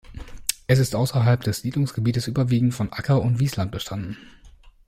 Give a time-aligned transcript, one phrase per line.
[0.65, 4.17] Es ist außerhalb des Siedlungsgebietes überwiegend von Acker- und Wiesland bestanden.